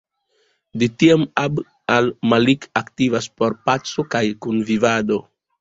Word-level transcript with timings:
De 0.83 0.87
tiam, 1.03 1.25
Abd 1.41 1.61
al 1.97 2.09
Malik 2.31 2.67
aktivas 2.83 3.31
por 3.43 3.59
paco 3.71 4.09
kaj 4.17 4.27
kunvivado. 4.47 5.25